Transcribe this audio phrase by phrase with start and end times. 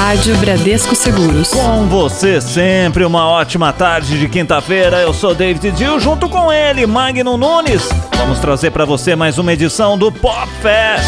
[0.00, 1.48] Rádio Bradesco Seguros.
[1.48, 5.02] Com você sempre, uma ótima tarde de quinta-feira.
[5.02, 7.82] Eu sou David Dil, junto com ele, Magno Nunes.
[8.16, 11.04] Vamos trazer para você mais uma edição do Pop Fest.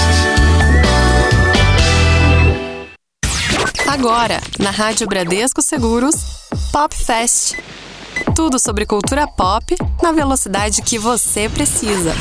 [3.87, 7.55] Agora, na Rádio Bradesco Seguros, Pop Fest.
[8.35, 9.73] Tudo sobre cultura pop
[10.03, 12.13] na velocidade que você precisa.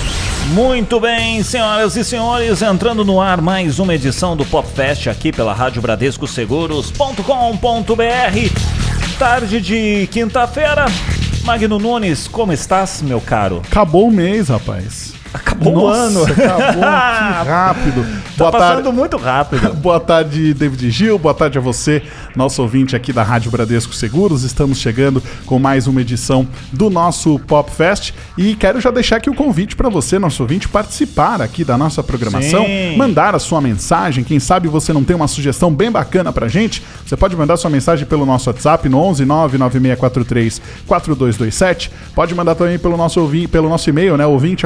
[0.47, 5.31] Muito bem, senhoras e senhores, entrando no ar mais uma edição do Pop Fest aqui
[5.31, 7.23] pela Rádio Bradesco Seguros.com.br.
[9.19, 10.85] Tarde de quinta-feira.
[11.43, 13.61] Magno Nunes, como estás, meu caro?
[13.69, 15.13] Acabou o mês, rapaz.
[15.33, 16.23] Acabou Nossa, o ano.
[16.23, 16.73] Acabou,
[17.43, 18.03] que rápido.
[18.03, 18.97] Tá Boa passando tarde.
[18.97, 19.73] muito rápido.
[19.79, 21.19] Boa tarde, David Gil.
[21.19, 22.01] Boa tarde a você,
[22.35, 24.43] nosso ouvinte aqui da Rádio Bradesco Seguros.
[24.43, 29.29] Estamos chegando com mais uma edição do nosso Pop Fest e quero já deixar aqui
[29.29, 32.95] o convite para você, nosso ouvinte, participar aqui da nossa programação, Sim.
[32.97, 34.23] mandar a sua mensagem.
[34.23, 36.81] Quem sabe você não tem uma sugestão bem bacana pra gente?
[37.05, 41.91] Você pode mandar sua mensagem pelo nosso WhatsApp no 11 99643 4227.
[42.15, 44.65] Pode mandar também pelo nosso pelo nosso e-mail, né, ouvinte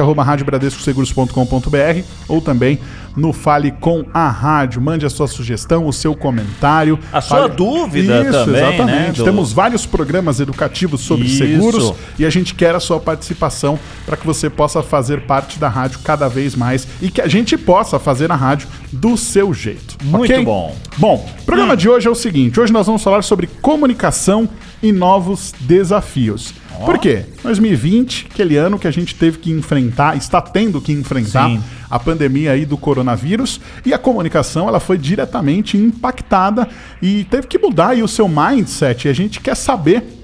[0.54, 2.78] arroba radiobradescoseguros.com.br ou também
[3.16, 4.80] no Fale com a Rádio.
[4.82, 6.98] Mande a sua sugestão, o seu comentário.
[7.12, 8.86] A sua dúvida Isso, também, exatamente.
[9.06, 11.38] né, do- Temos vários programas educativos sobre Isso.
[11.38, 15.68] seguros e a gente quer a sua participação para que você possa fazer parte da
[15.68, 19.96] rádio cada vez mais e que a gente possa fazer a rádio do seu jeito.
[20.02, 20.44] Muito ok?
[20.44, 20.76] bom.
[20.96, 24.48] Bom, o programa de hoje é o seguinte: hoje nós vamos falar sobre comunicação
[24.84, 26.52] e novos desafios.
[26.84, 27.24] Por quê?
[27.42, 31.62] 2020, aquele ano que a gente teve que enfrentar, está tendo que enfrentar Sim.
[31.88, 36.68] a pandemia aí do coronavírus e a comunicação ela foi diretamente impactada
[37.00, 39.06] e teve que mudar aí o seu mindset.
[39.06, 40.23] E a gente quer saber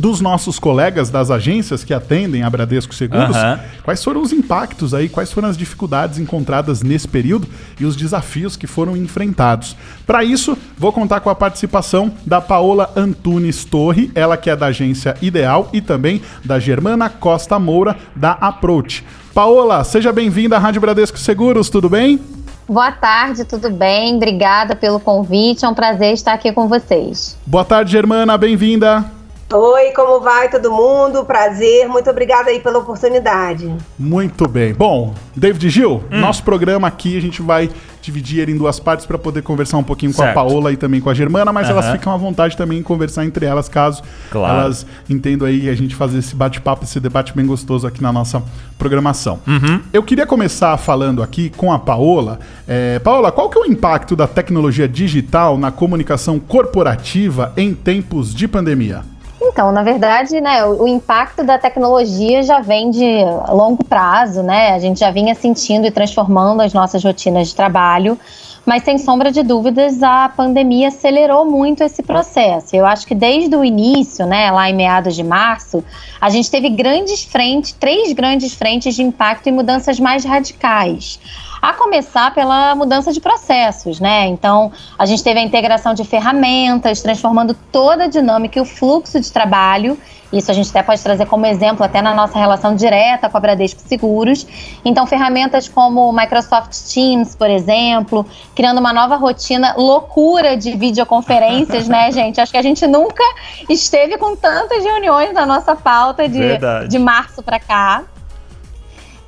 [0.00, 3.60] dos nossos colegas das agências que atendem a Bradesco Seguros, Aham.
[3.84, 7.46] quais foram os impactos aí, quais foram as dificuldades encontradas nesse período
[7.78, 9.76] e os desafios que foram enfrentados.
[10.06, 14.66] Para isso, vou contar com a participação da Paola Antunes Torre, ela que é da
[14.66, 19.04] agência Ideal e também da Germana Costa Moura da Approach.
[19.34, 22.18] Paola, seja bem-vinda à Rádio Bradesco Seguros, tudo bem?
[22.66, 24.16] Boa tarde, tudo bem?
[24.16, 25.64] Obrigada pelo convite.
[25.64, 27.36] É um prazer estar aqui com vocês.
[27.44, 29.19] Boa tarde, Germana, bem-vinda.
[29.52, 31.24] Oi, como vai todo mundo?
[31.24, 33.74] Prazer, muito obrigada aí pela oportunidade.
[33.98, 34.72] Muito bem.
[34.72, 36.20] Bom, David Gil, Hum.
[36.20, 37.68] nosso programa aqui a gente vai
[38.00, 40.30] dividir ele em duas partes para poder conversar um pouquinho com Certo.
[40.30, 41.94] a Paola e também com a Germana, mas elas Aham.
[41.98, 44.60] ficam à vontade também em conversar entre elas, caso Claro.
[44.60, 48.40] elas entendam aí a gente fazer esse bate-papo, esse debate bem gostoso aqui na nossa
[48.78, 49.40] programação.
[49.48, 49.80] Uhum.
[49.92, 52.38] Eu queria começar falando aqui com a Paola.
[52.68, 58.32] É, Paola, qual que é o impacto da tecnologia digital na comunicação corporativa em tempos
[58.32, 59.02] de pandemia?
[59.42, 64.72] Então, na verdade, né, o, o impacto da tecnologia já vem de longo prazo, né?
[64.74, 68.18] A gente já vinha sentindo e transformando as nossas rotinas de trabalho,
[68.64, 72.76] mas sem sombra de dúvidas, a pandemia acelerou muito esse processo.
[72.76, 75.82] Eu acho que desde o início, né, lá em meados de março,
[76.20, 81.18] a gente teve grandes frentes, três grandes frentes de impacto e mudanças mais radicais.
[81.60, 84.26] A começar pela mudança de processos, né?
[84.26, 89.20] Então, a gente teve a integração de ferramentas, transformando toda a dinâmica e o fluxo
[89.20, 89.98] de trabalho.
[90.32, 93.40] Isso a gente até pode trazer como exemplo até na nossa relação direta com a
[93.40, 94.46] Bradesco Seguros.
[94.84, 98.24] Então, ferramentas como o Microsoft Teams, por exemplo,
[98.54, 102.40] criando uma nova rotina loucura de videoconferências, né, gente?
[102.40, 103.24] Acho que a gente nunca
[103.68, 106.88] esteve com tantas reuniões na nossa pauta de, Verdade.
[106.88, 108.04] de março para cá.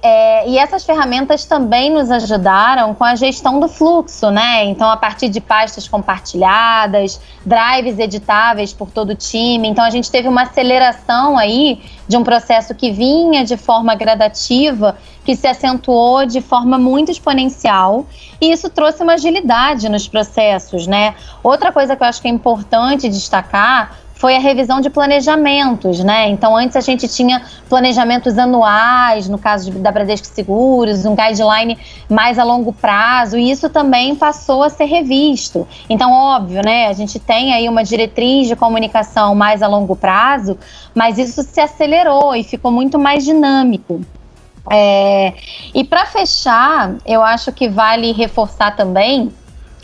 [0.05, 4.65] É, e essas ferramentas também nos ajudaram com a gestão do fluxo, né?
[4.65, 9.69] Então, a partir de pastas compartilhadas, drives editáveis por todo o time.
[9.69, 14.97] Então, a gente teve uma aceleração aí de um processo que vinha de forma gradativa,
[15.25, 18.05] que se acentuou de forma muito exponencial.
[18.41, 21.15] E isso trouxe uma agilidade nos processos, né?
[21.45, 26.29] Outra coisa que eu acho que é importante destacar foi a revisão de planejamentos, né?
[26.29, 31.77] Então, antes a gente tinha planejamentos anuais, no caso da Bradesco Seguros, um guideline
[32.09, 35.67] mais a longo prazo, e isso também passou a ser revisto.
[35.91, 36.87] Então, óbvio, né?
[36.87, 40.57] A gente tem aí uma diretriz de comunicação mais a longo prazo,
[40.95, 44.03] mas isso se acelerou e ficou muito mais dinâmico.
[44.71, 45.35] É,
[45.75, 49.33] e para fechar, eu acho que vale reforçar também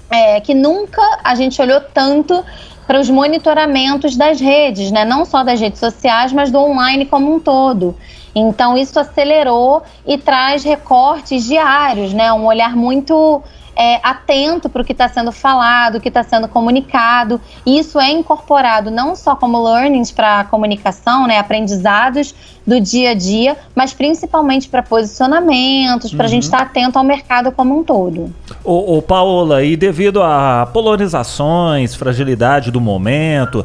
[0.08, 2.44] é, que nunca a gente olhou tanto
[2.88, 5.04] para os monitoramentos das redes, né?
[5.04, 7.94] não só das redes sociais, mas do online como um todo.
[8.34, 12.32] Então, isso acelerou e traz recortes diários, né?
[12.32, 13.42] um olhar muito
[13.78, 17.40] é, atento para o que está sendo falado, o que está sendo comunicado.
[17.64, 22.34] E isso é incorporado não só como learnings para comunicação, né, aprendizados
[22.66, 27.04] do dia a dia, mas principalmente para posicionamentos, para a gente estar tá atento ao
[27.04, 28.34] mercado como um todo.
[28.64, 33.64] Ô, ô, Paola, e devido a polarizações, fragilidade do momento,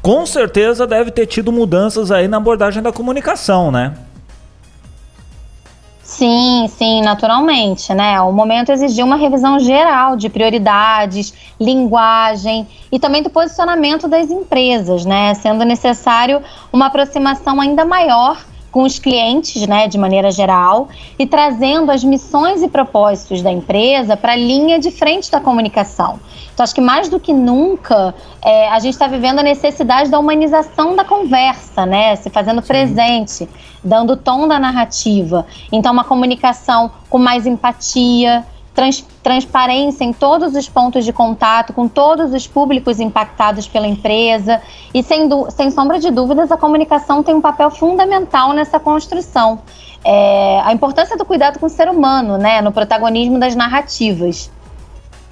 [0.00, 3.92] com certeza deve ter tido mudanças aí na abordagem da comunicação, né?
[6.18, 8.20] Sim, sim, naturalmente, né?
[8.20, 15.04] O momento exigiu uma revisão geral de prioridades, linguagem e também do posicionamento das empresas,
[15.04, 15.32] né?
[15.34, 16.42] Sendo necessário
[16.72, 18.36] uma aproximação ainda maior
[18.78, 20.88] com os clientes, né, de maneira geral,
[21.18, 26.20] e trazendo as missões e propósitos da empresa para a linha de frente da comunicação.
[26.54, 30.18] Então, acho que mais do que nunca, é, a gente está vivendo a necessidade da
[30.20, 33.48] humanização da conversa, né, se fazendo presente,
[33.82, 35.44] dando tom da narrativa.
[35.72, 38.46] Então, uma comunicação com mais empatia,
[38.78, 44.62] trans, transparência em todos os pontos de contato, com todos os públicos impactados pela empresa.
[44.94, 49.58] E sem, sem sombra de dúvidas, a comunicação tem um papel fundamental nessa construção.
[50.04, 54.48] É, a importância do cuidado com o ser humano, né, no protagonismo das narrativas.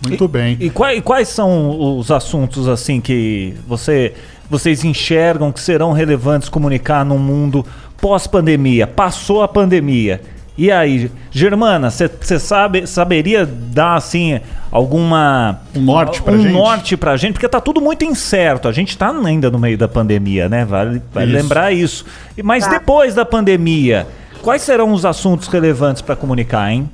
[0.05, 0.57] Muito bem.
[0.59, 4.13] E, e, quais, quais são os assuntos assim que você,
[4.51, 7.65] vocês enxergam que serão relevantes comunicar num mundo
[8.01, 8.89] pós-pandemia?
[8.89, 10.21] Passou a pandemia
[10.57, 16.53] e aí, Germana, você sabe, saberia dar assim alguma um norte pra um gente?
[16.53, 18.67] norte pra gente, porque tá tudo muito incerto.
[18.67, 20.65] A gente tá ainda no meio da pandemia, né?
[20.65, 21.37] Vale, vale isso.
[21.37, 22.07] lembrar isso.
[22.43, 22.71] Mas tá.
[22.71, 24.07] depois da pandemia,
[24.43, 26.89] quais serão os assuntos relevantes para comunicar, hein?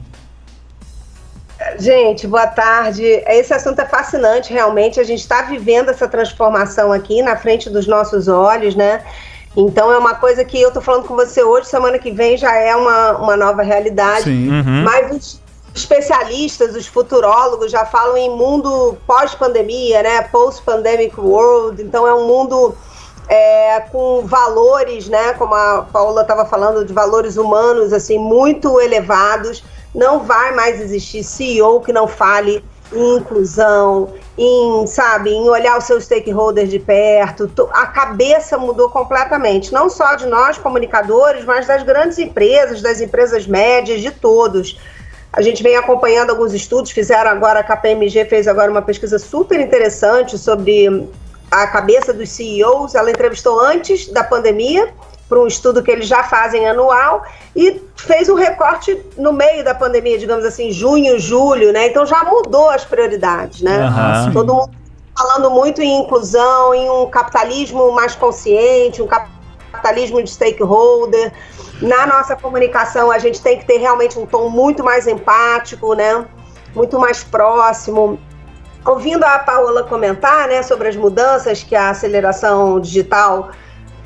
[1.79, 3.05] Gente, boa tarde.
[3.05, 4.99] Esse assunto é fascinante, realmente.
[4.99, 9.03] A gente está vivendo essa transformação aqui na frente dos nossos olhos, né?
[9.56, 12.54] Então é uma coisa que eu tô falando com você hoje, semana que vem já
[12.56, 14.25] é uma, uma nova realidade.
[14.25, 14.49] Sim.
[14.49, 14.82] Uhum.
[14.82, 15.43] Mas os
[15.75, 20.22] especialistas, os futurólogos já falam em mundo pós-pandemia, né?
[20.22, 21.82] Post-pandemic world.
[21.82, 22.75] Então é um mundo
[23.28, 25.34] é, com valores, né?
[25.34, 29.62] Como a Paula estava falando, de valores humanos assim muito elevados.
[29.94, 35.84] Não vai mais existir CEO que não fale em inclusão, em, sabe, em olhar os
[35.84, 37.50] seus stakeholders de perto.
[37.72, 43.46] A cabeça mudou completamente, não só de nós comunicadores, mas das grandes empresas, das empresas
[43.46, 44.78] médias, de todos.
[45.32, 49.58] A gente vem acompanhando alguns estudos, fizeram agora, a KPMG fez agora uma pesquisa super
[49.58, 51.08] interessante sobre
[51.50, 52.94] a cabeça dos CEOs.
[52.94, 54.92] Ela entrevistou antes da pandemia
[55.32, 57.25] para um estudo que eles já fazem anual
[57.56, 61.87] e fez um recorte no meio da pandemia, digamos assim, junho, julho, né?
[61.87, 63.88] Então já mudou as prioridades, né?
[64.26, 64.32] Uhum.
[64.34, 64.70] Todo mundo
[65.17, 71.32] falando muito em inclusão, em um capitalismo mais consciente, um capitalismo de stakeholder.
[71.81, 76.26] Na nossa comunicação, a gente tem que ter realmente um tom muito mais empático, né?
[76.75, 78.19] Muito mais próximo.
[78.85, 83.50] Ouvindo a Paola comentar, né, sobre as mudanças que a aceleração digital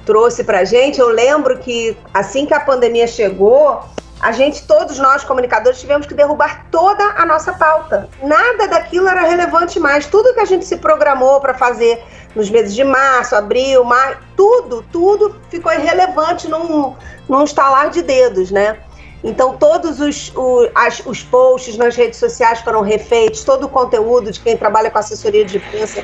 [0.06, 0.98] trouxe para gente.
[0.98, 3.82] Eu lembro que assim que a pandemia chegou,
[4.20, 8.08] a gente, todos nós comunicadores, tivemos que derrubar toda a nossa pauta.
[8.22, 10.06] Nada daquilo era relevante mais.
[10.06, 12.02] Tudo que a gente se programou para fazer
[12.34, 16.94] nos meses de março, abril, maio, tudo, tudo ficou irrelevante num,
[17.28, 18.78] num estalar de dedos, né?
[19.24, 24.30] Então, todos os, o, as, os posts nas redes sociais foram refeitos, todo o conteúdo
[24.30, 26.02] de quem trabalha com assessoria de imprensa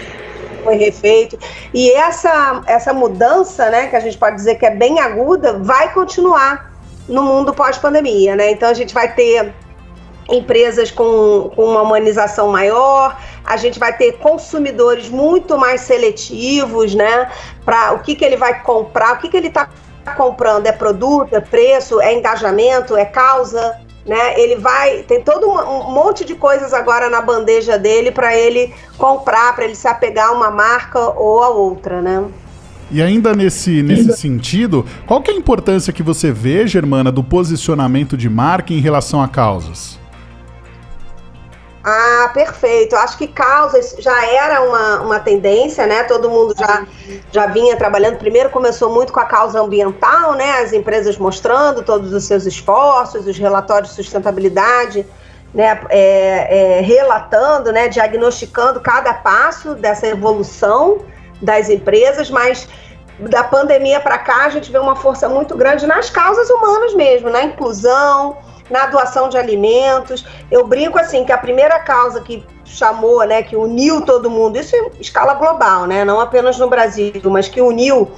[0.63, 1.39] foi refeito.
[1.73, 5.93] E essa, essa mudança, né, que a gente pode dizer que é bem aguda, vai
[5.93, 6.73] continuar
[7.09, 8.51] no mundo pós-pandemia, né?
[8.51, 9.53] Então a gente vai ter
[10.29, 17.31] empresas com, com uma humanização maior, a gente vai ter consumidores muito mais seletivos, né?
[17.65, 19.69] Para o que, que ele vai comprar, o que, que ele está
[20.17, 24.39] comprando, é produto, é preço, é engajamento, é causa, né?
[24.41, 29.55] Ele vai tem todo um, monte de coisas agora na bandeja dele para ele comprar,
[29.55, 32.25] para ele se apegar a uma marca ou a outra, né?
[32.91, 37.25] E ainda nesse, nesse sentido, qual que é a importância que você vê, Germana, do
[37.25, 40.02] posicionamento de marca em relação a causas?
[41.85, 42.95] Ah, perfeito.
[42.95, 46.05] Acho que causas já era uma, uma tendência, né?
[46.05, 46.87] Todo mundo já,
[47.33, 48.19] já vinha trabalhando.
[48.19, 50.61] Primeiro começou muito com a causa ambiental, né?
[50.61, 55.05] As empresas mostrando todos os seus esforços, os relatórios de sustentabilidade,
[55.53, 55.81] né?
[55.89, 57.89] É, é, relatando, né?
[57.89, 61.01] Diagnosticando cada passo dessa evolução
[61.41, 62.69] das empresas, mas
[63.19, 67.29] da pandemia para cá a gente vê uma força muito grande nas causas humanas mesmo,
[67.29, 68.37] na inclusão
[68.73, 70.25] na doação de alimentos.
[70.51, 74.75] Eu brinco assim que a primeira causa que chamou, né, que uniu todo mundo, isso
[74.75, 78.11] em escala global, né, não apenas no Brasil, mas que uniu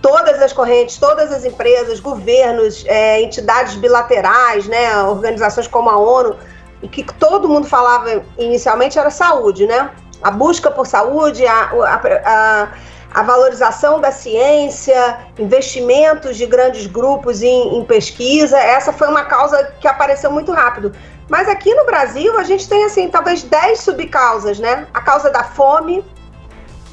[0.00, 6.36] todas as correntes, todas as empresas, governos, é, entidades bilaterais, né, organizações como a ONU,
[6.82, 9.90] o que todo mundo falava inicialmente era saúde, né?
[10.22, 12.68] A busca por saúde, a, a, a,
[13.16, 18.58] a valorização da ciência, investimentos de grandes grupos em, em pesquisa.
[18.58, 20.92] Essa foi uma causa que apareceu muito rápido.
[21.26, 24.86] Mas aqui no Brasil a gente tem assim, talvez 10 subcausas, né?
[24.92, 26.04] A causa da fome,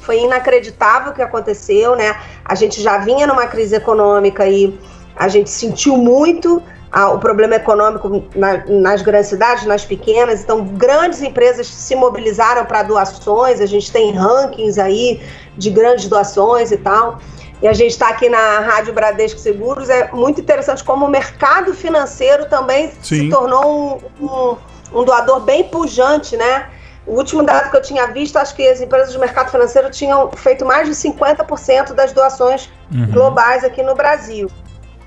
[0.00, 2.18] foi inacreditável o que aconteceu, né?
[2.42, 4.80] A gente já vinha numa crise econômica e
[5.14, 6.62] a gente sentiu muito
[6.96, 10.44] ah, o problema econômico na, nas grandes cidades, nas pequenas.
[10.44, 13.60] Então, grandes empresas se mobilizaram para doações.
[13.60, 15.20] A gente tem rankings aí
[15.58, 17.18] de grandes doações e tal.
[17.60, 19.90] E a gente está aqui na Rádio Bradesco Seguros.
[19.90, 23.24] É muito interessante como o mercado financeiro também Sim.
[23.24, 24.56] se tornou um, um,
[25.00, 26.68] um doador bem pujante, né?
[27.04, 30.30] O último dado que eu tinha visto, acho que as empresas do mercado financeiro tinham
[30.30, 33.10] feito mais de 50% das doações uhum.
[33.10, 34.48] globais aqui no Brasil,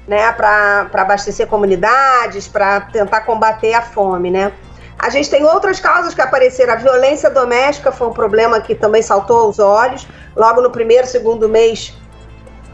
[0.08, 4.54] né, para abastecer comunidades, para tentar combater a fome, né.
[5.00, 6.74] A gente tem outras causas que apareceram.
[6.74, 10.08] A violência doméstica foi um problema que também saltou aos olhos.
[10.36, 11.94] Logo no primeiro, segundo mês,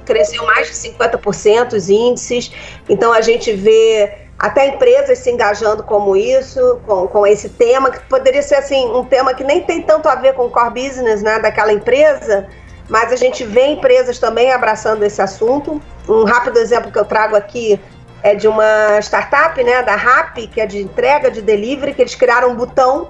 [0.05, 2.51] cresceu mais de 50% os índices.
[2.87, 7.99] Então a gente vê até empresas se engajando como isso, com, com esse tema, que
[8.07, 11.21] poderia ser assim, um tema que nem tem tanto a ver com o core business
[11.21, 12.47] né, daquela empresa,
[12.89, 15.81] mas a gente vê empresas também abraçando esse assunto.
[16.07, 17.79] Um rápido exemplo que eu trago aqui
[18.21, 22.15] é de uma startup, né, da Rappi, que é de entrega de delivery, que eles
[22.15, 23.09] criaram um botão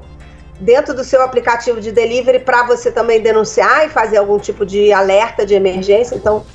[0.59, 4.91] dentro do seu aplicativo de delivery para você também denunciar e fazer algum tipo de
[4.91, 6.15] alerta de emergência.
[6.15, 6.45] Então,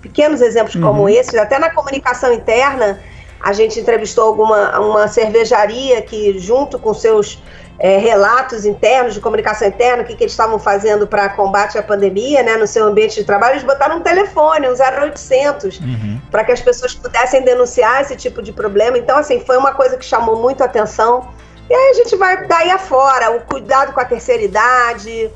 [0.00, 0.82] pequenos exemplos uhum.
[0.82, 3.00] como esse, até na comunicação interna,
[3.40, 7.42] a gente entrevistou alguma uma cervejaria que, junto com seus
[7.78, 11.82] é, relatos internos de comunicação interna, o que, que eles estavam fazendo para combate à
[11.82, 16.20] pandemia, né, no seu ambiente de trabalho, eles botaram um telefone, um 0800, uhum.
[16.30, 18.96] para que as pessoas pudessem denunciar esse tipo de problema.
[18.96, 21.28] Então, assim, foi uma coisa que chamou muito a atenção.
[21.68, 25.30] E aí a gente vai daí afora, o cuidado com a terceira idade.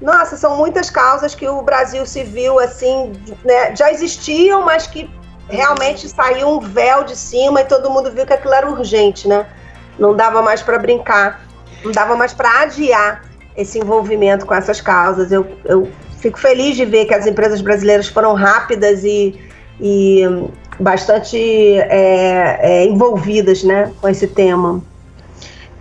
[0.00, 3.12] Nossa, são muitas causas que o Brasil se viu assim,
[3.44, 5.10] né, já existiam, mas que
[5.48, 9.46] realmente saiu um véu de cima e todo mundo viu que aquilo era urgente, né?
[9.98, 11.40] Não dava mais para brincar,
[11.84, 13.24] não dava mais para adiar
[13.56, 15.30] esse envolvimento com essas causas.
[15.30, 19.38] Eu, eu fico feliz de ver que as empresas brasileiras foram rápidas e,
[19.80, 20.22] e
[20.78, 24.82] bastante é, é, envolvidas né, com esse tema.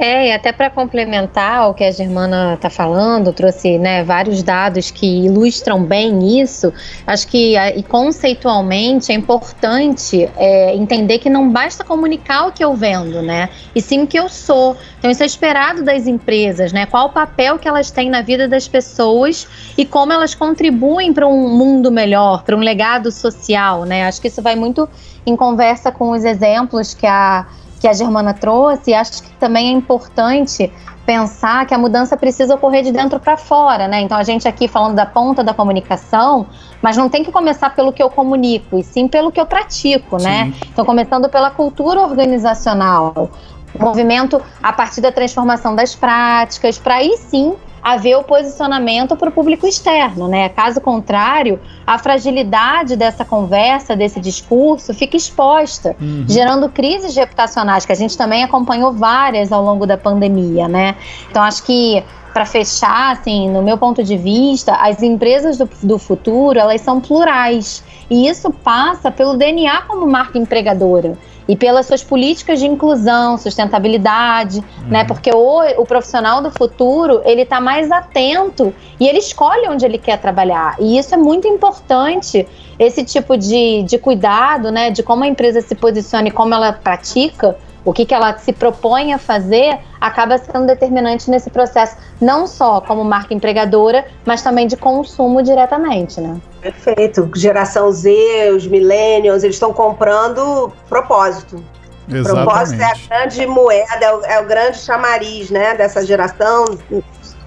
[0.04, 4.90] É, e até para complementar o que a Germana está falando, trouxe né, vários dados
[4.90, 6.74] que ilustram bem isso.
[7.06, 12.74] Acho que e conceitualmente é importante é, entender que não basta comunicar o que eu
[12.74, 13.50] vendo, né?
[13.76, 14.76] E sim o que eu sou.
[14.98, 16.88] Então isso é esperado das empresas, né?
[16.88, 21.28] Qual o papel que elas têm na vida das pessoas e como elas contribuem para
[21.28, 24.08] um mundo melhor, para um legado social, né?
[24.08, 24.90] Acho que isso vai muito
[25.28, 27.46] em conversa com os exemplos que a
[27.82, 30.72] que a Germana trouxe, acho que também é importante
[31.04, 34.02] pensar que a mudança precisa ocorrer de dentro para fora, né?
[34.02, 36.46] Então a gente aqui falando da ponta da comunicação,
[36.80, 40.22] mas não tem que começar pelo que eu comunico, e sim pelo que eu pratico,
[40.22, 40.54] né?
[40.72, 43.32] Então começando pela cultura organizacional,
[43.80, 49.32] movimento a partir da transformação das práticas, para aí sim haver o posicionamento para o
[49.32, 50.50] público externo, né?
[50.50, 56.26] Caso contrário, a fragilidade dessa conversa, desse discurso, fica exposta, uhum.
[56.28, 60.96] gerando crises reputacionais, que a gente também acompanhou várias ao longo da pandemia, né?
[61.30, 65.98] Então, acho que para fechar, assim, no meu ponto de vista, as empresas do, do
[65.98, 67.84] futuro, elas são plurais.
[68.10, 71.18] E isso passa pelo DNA como marca empregadora
[71.48, 74.66] e pelas suas políticas de inclusão, sustentabilidade, né?
[74.84, 74.90] uhum.
[74.90, 75.04] né?
[75.04, 79.98] Porque o, o profissional do futuro ele está mais atento e ele escolhe onde ele
[79.98, 80.76] quer trabalhar.
[80.80, 84.92] E isso é muito importante, esse tipo de, de cuidado, né?
[84.92, 88.54] De como a empresa se posiciona e como ela pratica o que, que ela se
[88.54, 94.68] propõe a fazer acaba sendo determinante nesse processo, não só como marca empregadora, mas também
[94.68, 96.40] de consumo diretamente, né?
[96.62, 97.30] Perfeito.
[97.36, 101.64] Geração Z, os millennials, eles estão comprando propósito.
[102.10, 102.46] Exatamente.
[102.46, 106.66] Propósito é a grande moeda, é o, é o grande chamariz, né, dessa geração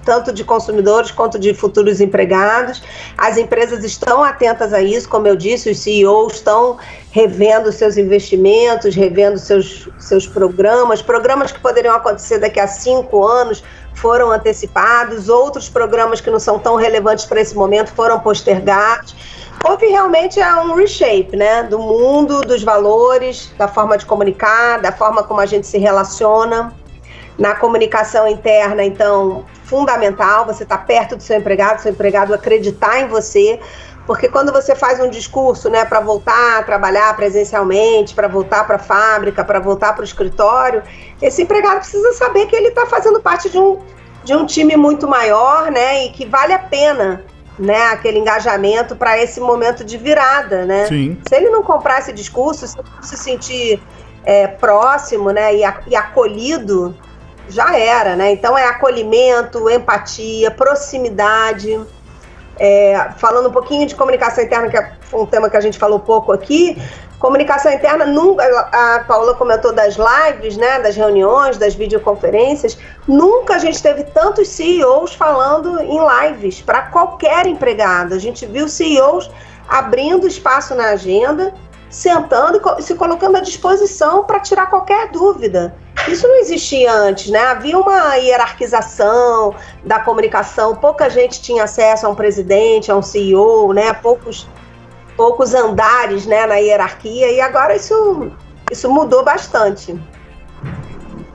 [0.05, 2.81] tanto de consumidores quanto de futuros empregados.
[3.17, 6.77] As empresas estão atentas a isso, como eu disse, os CEOs estão
[7.11, 13.63] revendo seus investimentos, revendo seus, seus programas, programas que poderiam acontecer daqui a cinco anos
[13.95, 19.15] foram antecipados, outros programas que não são tão relevantes para esse momento foram postergados.
[19.67, 25.23] Houve realmente um reshape, né, do mundo, dos valores, da forma de comunicar, da forma
[25.23, 26.73] como a gente se relaciona.
[27.37, 33.01] Na comunicação interna, então, fundamental, você estar tá perto do seu empregado, seu empregado acreditar
[33.01, 33.59] em você,
[34.05, 38.75] porque quando você faz um discurso, né, para voltar a trabalhar presencialmente, para voltar para
[38.75, 40.83] a fábrica, para voltar para o escritório,
[41.21, 43.79] esse empregado precisa saber que ele está fazendo parte de um,
[44.23, 47.23] de um time muito maior, né, e que vale a pena,
[47.57, 50.85] né, aquele engajamento para esse momento de virada, né?
[50.87, 51.17] Sim.
[51.27, 53.81] Se ele não comprar esse discurso, se ele não se sentir
[54.23, 56.95] é, próximo, né, e, a, e acolhido,
[57.49, 58.31] já era, né?
[58.31, 61.79] Então é acolhimento, empatia, proximidade.
[62.57, 65.99] É, falando um pouquinho de comunicação interna, que é um tema que a gente falou
[65.99, 66.81] pouco aqui,
[67.19, 73.57] comunicação interna, nunca, a Paula comentou das lives, né, das reuniões, das videoconferências, nunca a
[73.57, 78.13] gente teve tantos CEOs falando em lives para qualquer empregado.
[78.13, 79.29] A gente viu CEOs
[79.67, 81.53] abrindo espaço na agenda,
[81.89, 85.75] sentando e se colocando à disposição para tirar qualquer dúvida.
[86.07, 87.39] Isso não existia antes, né?
[87.39, 93.73] Havia uma hierarquização da comunicação, pouca gente tinha acesso a um presidente, a um CEO,
[93.73, 93.91] né?
[93.93, 94.47] Poucos,
[95.17, 98.31] poucos andares né, na hierarquia, e agora isso,
[98.71, 99.99] isso mudou bastante.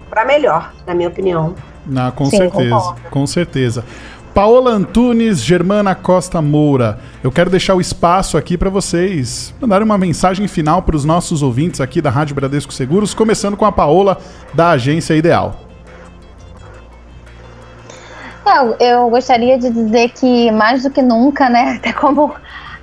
[0.08, 1.54] Para melhor, na minha opinião.
[1.96, 3.00] Ah, com Sim, certeza, concordo.
[3.10, 3.84] com certeza.
[4.34, 7.00] Paola Antunes, Germana Costa Moura.
[7.22, 11.42] Eu quero deixar o espaço aqui para vocês mandarem uma mensagem final para os nossos
[11.42, 14.18] ouvintes aqui da Rádio Bradesco Seguros, começando com a Paola
[14.54, 15.56] da Agência Ideal.
[18.46, 22.32] Eu, eu gostaria de dizer que mais do que nunca, né, até como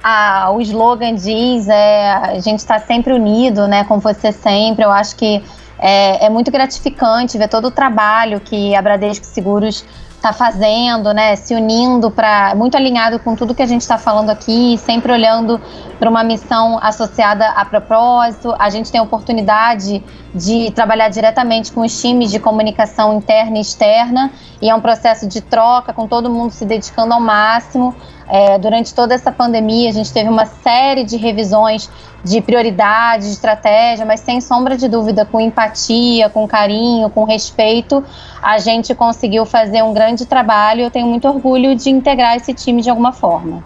[0.04, 4.84] a, o slogan diz, é, a gente está sempre unido, né, com você sempre.
[4.84, 5.42] Eu acho que
[5.80, 9.86] é, é muito gratificante ver todo o trabalho que a Bradesco Seguros
[10.18, 14.32] está fazendo, né, se unindo para muito alinhado com tudo que a gente está falando
[14.32, 15.62] aqui, sempre olhando
[16.00, 18.54] para uma missão associada a propósito.
[18.58, 23.62] A gente tem a oportunidade de trabalhar diretamente com os times de comunicação interna e
[23.62, 24.32] externa
[24.62, 27.96] e é um processo de troca com todo mundo se dedicando ao máximo.
[28.28, 31.90] É, durante toda essa pandemia, a gente teve uma série de revisões
[32.30, 38.04] de prioridade, de estratégia, mas sem sombra de dúvida, com empatia, com carinho, com respeito,
[38.42, 40.82] a gente conseguiu fazer um grande trabalho.
[40.82, 43.64] Eu tenho muito orgulho de integrar esse time de alguma forma.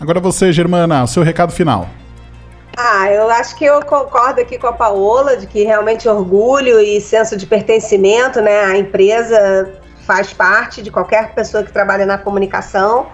[0.00, 1.86] Agora você, Germana, o seu recado final.
[2.76, 7.00] Ah, eu acho que eu concordo aqui com a Paola de que realmente orgulho e
[7.00, 8.64] senso de pertencimento, né?
[8.64, 9.70] A empresa
[10.06, 13.06] faz parte de qualquer pessoa que trabalha na comunicação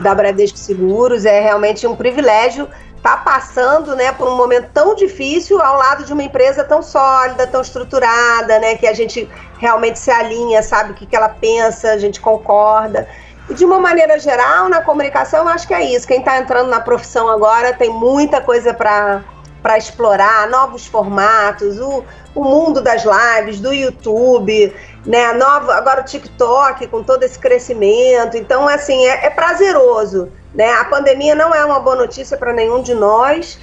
[0.00, 1.24] da Bradesco Seguros.
[1.24, 2.68] É realmente um privilégio
[3.06, 6.82] estar tá passando né, por um momento tão difícil ao lado de uma empresa tão
[6.82, 9.28] sólida, tão estruturada, né, que a gente
[9.58, 13.08] realmente se alinha, sabe o que, que ela pensa, a gente concorda.
[13.48, 16.06] E de uma maneira geral, na comunicação, eu acho que é isso.
[16.06, 19.22] Quem está entrando na profissão agora tem muita coisa para
[19.62, 22.04] para explorar novos formatos, o,
[22.36, 24.72] o mundo das lives, do YouTube,
[25.06, 25.32] né?
[25.32, 28.36] Nova, agora o TikTok com todo esse crescimento.
[28.36, 30.30] Então, assim, é, é prazeroso.
[30.52, 30.68] Né?
[30.72, 33.58] A pandemia não é uma boa notícia para nenhum de nós.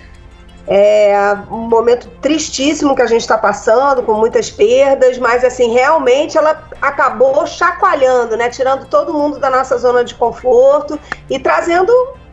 [0.66, 6.38] É um momento tristíssimo que a gente está passando, com muitas perdas, mas assim, realmente
[6.38, 8.50] ela acabou chacoalhando, né?
[8.50, 10.98] Tirando todo mundo da nossa zona de conforto
[11.30, 11.92] e trazendo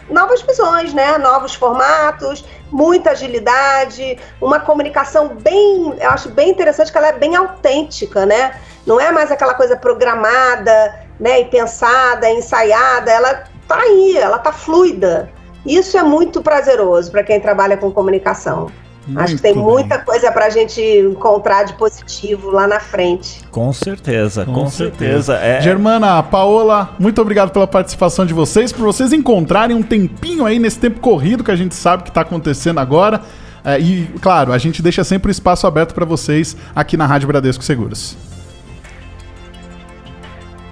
[0.09, 1.19] novas visões, né?
[1.19, 7.35] Novos formatos, muita agilidade, uma comunicação bem, eu acho bem interessante que ela é bem
[7.35, 8.61] autêntica, né?
[8.87, 14.53] Não é mais aquela coisa programada, né, e pensada, ensaiada, ela tá aí, ela tá
[14.53, 15.31] fluida.
[15.65, 18.71] Isso é muito prazeroso para quem trabalha com comunicação.
[19.07, 20.07] Muito Acho que tem muita bem.
[20.07, 23.43] coisa para a gente encontrar de positivo lá na frente.
[23.51, 25.35] Com certeza, com, com certeza.
[25.35, 25.37] certeza.
[25.37, 25.61] É...
[25.61, 30.79] Germana, Paola, muito obrigado pela participação de vocês, por vocês encontrarem um tempinho aí nesse
[30.79, 33.23] tempo corrido que a gente sabe que está acontecendo agora.
[33.65, 37.29] É, e, claro, a gente deixa sempre o espaço aberto para vocês aqui na Rádio
[37.29, 38.17] Bradesco Seguros.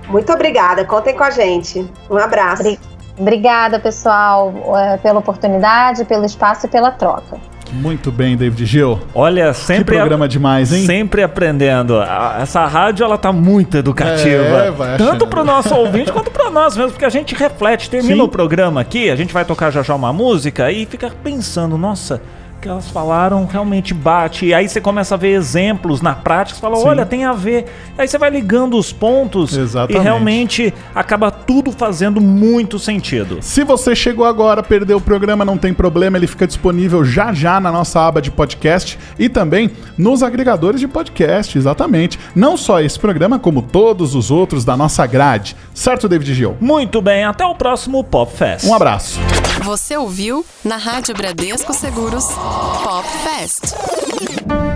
[0.08, 1.86] Muito obrigada, contem com a gente.
[2.10, 2.78] Um abraço.
[3.18, 7.36] Obrigada, pessoal, é, pela oportunidade, pelo espaço e pela troca.
[7.72, 8.98] Muito bem, David Gil.
[9.14, 10.86] Olha, sempre que programa demais, hein?
[10.86, 12.00] Sempre aprendendo.
[12.40, 16.50] Essa rádio ela tá muito educativa, é, vai tanto para o nosso ouvinte quanto para
[16.50, 18.22] nós mesmo, porque a gente reflete, termina Sim.
[18.22, 22.22] o programa aqui, a gente vai tocar já já uma música e fica pensando, nossa,
[22.60, 24.46] que elas falaram realmente bate.
[24.46, 26.88] E aí você começa a ver exemplos na prática, você fala, Sim.
[26.88, 27.66] olha, tem a ver.
[27.96, 30.00] Aí você vai ligando os pontos Exatamente.
[30.00, 33.38] e realmente acaba tudo fazendo muito sentido.
[33.40, 37.60] Se você chegou agora, perdeu o programa, não tem problema, ele fica disponível já já
[37.60, 42.18] na nossa aba de podcast e também nos agregadores de podcast, exatamente.
[42.34, 45.56] Não só esse programa, como todos os outros da nossa grade.
[45.74, 46.56] Certo, David Gil?
[46.60, 48.64] Muito bem, até o próximo Pop Fest.
[48.64, 49.18] Um abraço.
[49.62, 54.67] Você ouviu na Rádio Bradesco Seguros Pop Fest.